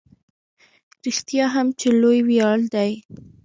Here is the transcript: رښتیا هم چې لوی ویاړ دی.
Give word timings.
رښتیا 1.05 1.45
هم 1.55 1.67
چې 1.79 1.87
لوی 2.01 2.19
ویاړ 2.27 2.57
دی. 2.73 2.91